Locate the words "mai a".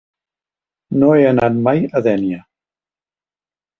1.67-2.03